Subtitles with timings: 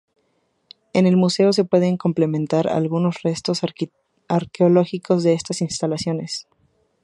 [0.93, 3.61] En el museo se pueden contemplar algunos restos
[4.27, 6.47] arqueológicos de estas instalaciones.